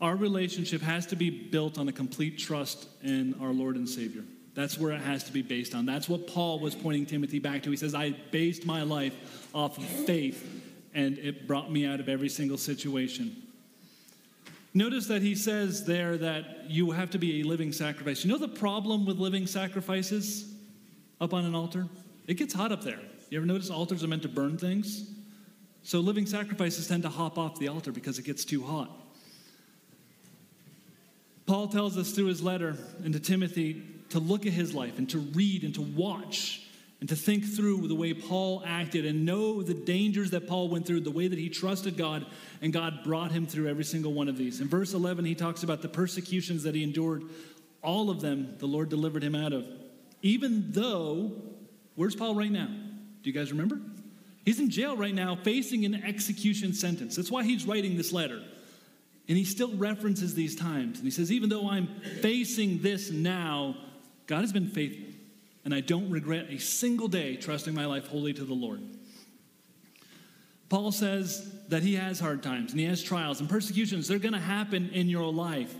[0.00, 4.24] Our relationship has to be built on a complete trust in our Lord and Savior.
[4.54, 5.86] That's where it has to be based on.
[5.86, 7.70] That's what Paul was pointing Timothy back to.
[7.70, 10.44] He says, I based my life off of faith,
[10.94, 13.36] and it brought me out of every single situation.
[14.72, 18.24] Notice that he says there that you have to be a living sacrifice.
[18.24, 20.52] You know the problem with living sacrifices
[21.20, 21.88] up on an altar?
[22.26, 23.00] It gets hot up there.
[23.28, 25.10] You ever notice altars are meant to burn things?
[25.82, 28.90] So living sacrifices tend to hop off the altar because it gets too hot.
[31.50, 35.18] Paul tells us through his letter into Timothy to look at his life and to
[35.18, 36.62] read and to watch
[37.00, 40.86] and to think through the way Paul acted and know the dangers that Paul went
[40.86, 42.24] through, the way that he trusted God,
[42.62, 44.60] and God brought him through every single one of these.
[44.60, 47.24] In verse 11, he talks about the persecutions that he endured.
[47.82, 49.66] All of them, the Lord delivered him out of.
[50.22, 51.32] Even though,
[51.96, 52.68] where's Paul right now?
[52.68, 53.80] Do you guys remember?
[54.44, 57.16] He's in jail right now facing an execution sentence.
[57.16, 58.40] That's why he's writing this letter.
[59.30, 60.98] And he still references these times.
[60.98, 61.86] And he says, even though I'm
[62.20, 63.76] facing this now,
[64.26, 65.06] God has been faithful
[65.64, 68.80] and I don't regret a single day trusting my life wholly to the Lord.
[70.68, 74.08] Paul says that he has hard times and he has trials and persecutions.
[74.08, 75.72] They're going to happen in your life.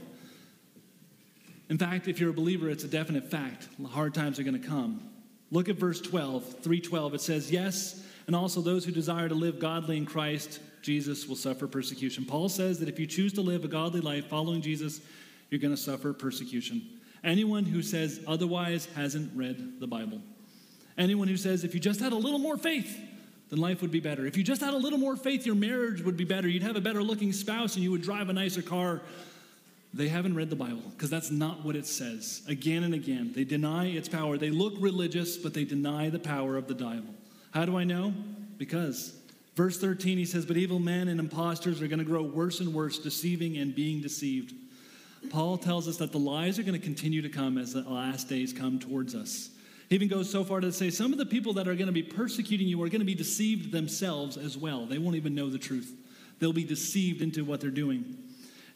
[1.68, 3.66] In fact, if you're a believer, it's a definite fact.
[3.90, 5.10] Hard times are going to come.
[5.50, 7.14] Look at verse 12, 312.
[7.14, 11.36] It says, Yes, and also those who desire to live godly in Christ Jesus will
[11.36, 12.24] suffer persecution.
[12.24, 15.00] Paul says that if you choose to live a godly life following Jesus,
[15.50, 16.82] you're going to suffer persecution.
[17.22, 20.20] Anyone who says otherwise hasn't read the Bible.
[20.96, 22.98] Anyone who says, if you just had a little more faith,
[23.50, 24.26] then life would be better.
[24.26, 26.48] If you just had a little more faith, your marriage would be better.
[26.48, 29.02] You'd have a better looking spouse and you would drive a nicer car.
[29.92, 32.42] They haven't read the Bible because that's not what it says.
[32.46, 34.38] Again and again, they deny its power.
[34.38, 37.14] They look religious, but they deny the power of the Bible.
[37.50, 38.14] How do I know?
[38.56, 39.19] Because
[39.60, 42.72] verse 13, he says, But evil men and impostors are going to grow worse and
[42.72, 44.54] worse, deceiving and being deceived.
[45.28, 48.26] Paul tells us that the lies are going to continue to come as the last
[48.26, 49.50] days come towards us.
[49.90, 51.92] He even goes so far to say some of the people that are going to
[51.92, 54.86] be persecuting you are going to be deceived themselves as well.
[54.86, 55.94] They won't even know the truth,
[56.38, 58.16] they'll be deceived into what they're doing.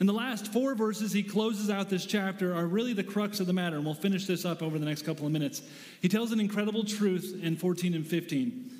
[0.00, 3.46] And the last four verses he closes out this chapter are really the crux of
[3.46, 5.62] the matter, and we'll finish this up over the next couple of minutes.
[6.02, 8.70] He tells an incredible truth in 14 and 15.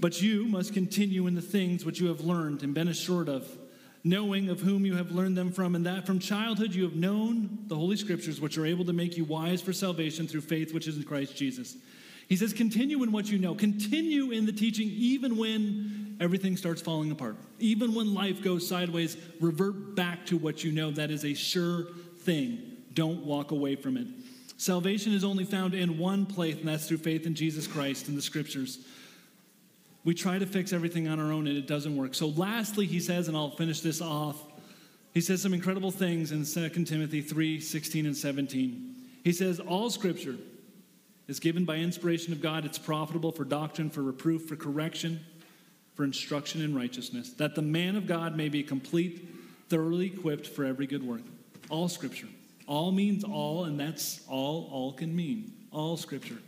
[0.00, 3.46] But you must continue in the things which you have learned and been assured of
[4.06, 7.58] knowing of whom you have learned them from, and that from childhood you have known
[7.68, 10.86] the Holy Scriptures, which are able to make you wise for salvation through faith which
[10.86, 11.76] is in Christ Jesus.
[12.28, 16.82] He says, continue in what you know, continue in the teaching, even when everything starts
[16.82, 20.90] falling apart, even when life goes sideways, revert back to what you know.
[20.90, 21.86] That is a sure
[22.18, 22.76] thing.
[22.92, 24.06] Don't walk away from it.
[24.56, 28.16] Salvation is only found in one place, and that's through faith in Jesus Christ and
[28.16, 28.78] the Scriptures.
[30.04, 32.14] We try to fix everything on our own and it doesn't work.
[32.14, 34.36] So, lastly, he says, and I'll finish this off,
[35.14, 38.94] he says some incredible things in 2 Timothy 3 16 and 17.
[39.22, 40.36] He says, All scripture
[41.28, 42.64] is given by inspiration of God.
[42.64, 45.20] It's profitable for doctrine, for reproof, for correction,
[45.94, 49.28] for instruction in righteousness, that the man of God may be complete,
[49.68, 51.22] thoroughly equipped for every good work.
[51.70, 52.28] All scripture.
[52.66, 55.52] All means all, and that's all all can mean.
[55.70, 56.38] All scripture.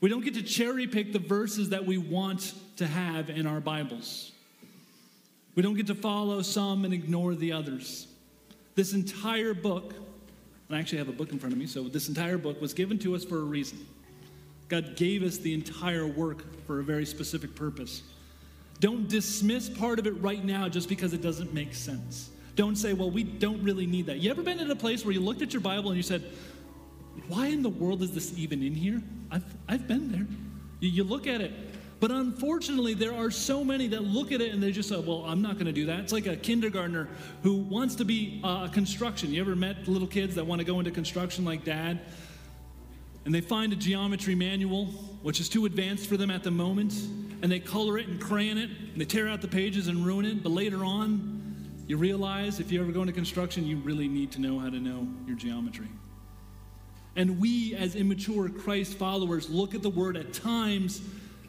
[0.00, 3.60] We don't get to cherry pick the verses that we want to have in our
[3.60, 4.32] Bibles.
[5.56, 8.06] We don't get to follow some and ignore the others.
[8.76, 9.92] This entire book,
[10.68, 12.74] and I actually have a book in front of me, so this entire book was
[12.74, 13.84] given to us for a reason.
[14.68, 18.02] God gave us the entire work for a very specific purpose.
[18.78, 22.30] Don't dismiss part of it right now just because it doesn't make sense.
[22.54, 24.18] Don't say, well, we don't really need that.
[24.18, 26.22] You ever been in a place where you looked at your Bible and you said,
[27.28, 29.02] why in the world is this even in here?
[29.30, 30.26] I've, I've been there.
[30.80, 31.52] You, you look at it.
[32.00, 35.24] But unfortunately, there are so many that look at it and they just say, well,
[35.26, 36.00] I'm not going to do that.
[36.00, 37.08] It's like a kindergartner
[37.42, 39.32] who wants to be uh, construction.
[39.32, 42.00] You ever met little kids that want to go into construction like dad?
[43.24, 44.86] And they find a geometry manual,
[45.22, 46.94] which is too advanced for them at the moment,
[47.42, 50.24] and they color it and crayon it, and they tear out the pages and ruin
[50.24, 50.42] it.
[50.42, 54.40] But later on, you realize if you ever go into construction, you really need to
[54.40, 55.88] know how to know your geometry.
[57.18, 61.02] And we, as immature Christ followers, look at the word at times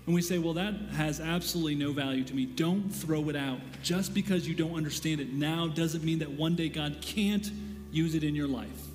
[0.06, 2.46] and we say, well, that has absolutely no value to me.
[2.46, 3.60] Don't throw it out.
[3.84, 7.48] Just because you don't understand it now doesn't mean that one day God can't
[7.92, 8.88] use it in your life.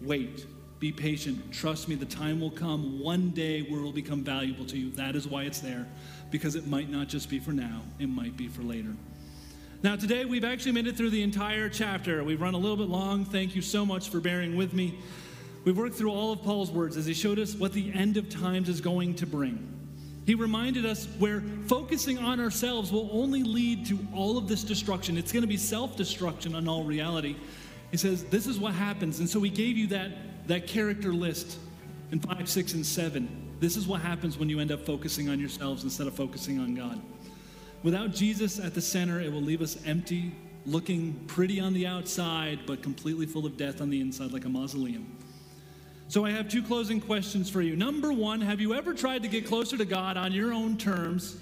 [0.00, 0.46] Wait.
[0.78, 1.52] Be patient.
[1.52, 4.90] Trust me, the time will come one day where it will become valuable to you.
[4.92, 5.86] That is why it's there,
[6.30, 8.94] because it might not just be for now, it might be for later.
[9.82, 12.22] Now, today we've actually made it through the entire chapter.
[12.24, 13.24] We've run a little bit long.
[13.24, 14.98] Thank you so much for bearing with me.
[15.66, 18.28] We've worked through all of Paul's words as he showed us what the end of
[18.30, 19.58] times is going to bring.
[20.24, 25.18] He reminded us where focusing on ourselves will only lead to all of this destruction.
[25.18, 27.34] It's going to be self destruction on all reality.
[27.90, 29.18] He says, This is what happens.
[29.18, 31.58] And so he gave you that, that character list
[32.12, 33.56] in 5, 6, and 7.
[33.58, 36.76] This is what happens when you end up focusing on yourselves instead of focusing on
[36.76, 37.02] God.
[37.82, 40.32] Without Jesus at the center, it will leave us empty
[40.64, 44.48] looking pretty on the outside, but completely full of death on the inside, like a
[44.48, 45.16] mausoleum.
[46.08, 47.74] So I have two closing questions for you.
[47.74, 51.36] Number one, have you ever tried to get closer to God on your own terms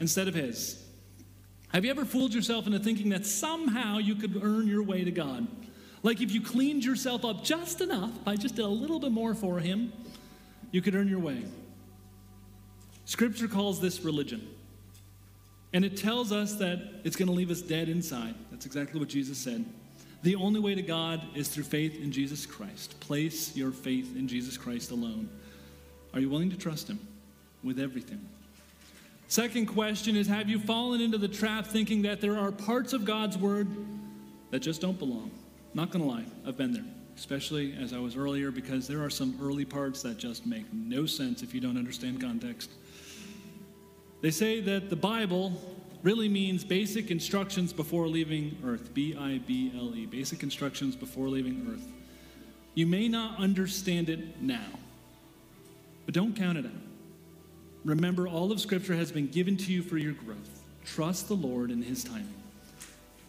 [0.00, 0.84] instead of His?
[1.72, 5.12] Have you ever fooled yourself into thinking that somehow you could earn your way to
[5.12, 5.46] God?
[6.02, 9.60] Like if you cleaned yourself up just enough, I just a little bit more for
[9.60, 9.92] Him,
[10.72, 11.44] you could earn your way.
[13.04, 14.48] Scripture calls this religion.
[15.72, 18.34] And it tells us that it's going to leave us dead inside.
[18.50, 19.64] That's exactly what Jesus said.
[20.22, 22.98] The only way to God is through faith in Jesus Christ.
[23.00, 25.28] Place your faith in Jesus Christ alone.
[26.12, 26.98] Are you willing to trust Him
[27.62, 28.20] with everything?
[29.28, 33.04] Second question is Have you fallen into the trap thinking that there are parts of
[33.04, 33.68] God's Word
[34.50, 35.30] that just don't belong?
[35.74, 36.84] Not going to lie, I've been there,
[37.16, 41.06] especially as I was earlier, because there are some early parts that just make no
[41.06, 42.70] sense if you don't understand context.
[44.20, 45.52] They say that the Bible
[46.02, 48.94] really means basic instructions before leaving earth.
[48.94, 50.06] B I B L E.
[50.06, 51.86] Basic instructions before leaving earth.
[52.74, 54.68] You may not understand it now,
[56.06, 56.72] but don't count it out.
[57.84, 60.62] Remember, all of Scripture has been given to you for your growth.
[60.84, 62.34] Trust the Lord in His timing.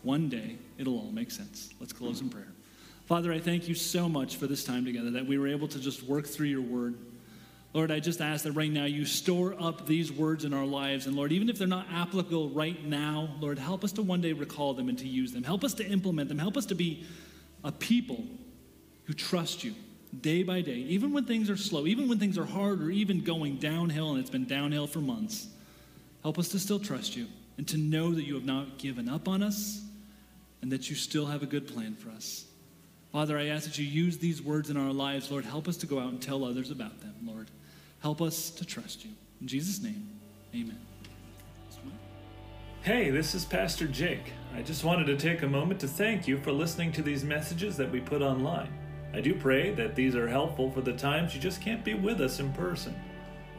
[0.03, 1.73] One day, it'll all make sense.
[1.79, 2.47] Let's close in prayer.
[3.05, 5.79] Father, I thank you so much for this time together, that we were able to
[5.79, 6.95] just work through your word.
[7.73, 11.05] Lord, I just ask that right now you store up these words in our lives.
[11.05, 14.33] And Lord, even if they're not applicable right now, Lord, help us to one day
[14.33, 15.43] recall them and to use them.
[15.43, 16.39] Help us to implement them.
[16.39, 17.03] Help us to be
[17.63, 18.23] a people
[19.05, 19.75] who trust you
[20.21, 23.23] day by day, even when things are slow, even when things are hard, or even
[23.23, 25.47] going downhill, and it's been downhill for months.
[26.23, 29.27] Help us to still trust you and to know that you have not given up
[29.27, 29.81] on us
[30.61, 32.45] and that you still have a good plan for us.
[33.11, 35.31] Father, I ask that you use these words in our lives.
[35.31, 37.49] Lord, help us to go out and tell others about them, Lord.
[38.01, 39.11] Help us to trust you.
[39.41, 40.07] In Jesus' name,
[40.53, 40.79] amen.
[42.81, 44.31] Hey, this is Pastor Jake.
[44.55, 47.75] I just wanted to take a moment to thank you for listening to these messages
[47.77, 48.73] that we put online.
[49.13, 52.21] I do pray that these are helpful for the times you just can't be with
[52.21, 52.95] us in person.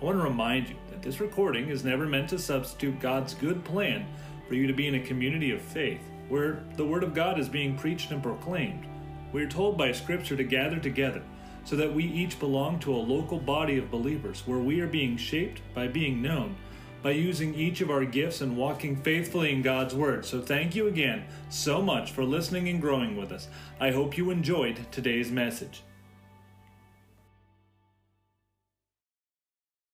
[0.00, 3.62] I want to remind you that this recording is never meant to substitute God's good
[3.62, 4.06] plan
[4.48, 7.48] for you to be in a community of faith where the Word of God is
[7.48, 8.86] being preached and proclaimed.
[9.32, 11.22] We are told by Scripture to gather together
[11.64, 15.16] so that we each belong to a local body of believers where we are being
[15.16, 16.56] shaped by being known,
[17.02, 20.24] by using each of our gifts and walking faithfully in God's Word.
[20.24, 23.48] So thank you again so much for listening and growing with us.
[23.78, 25.82] I hope you enjoyed today's message.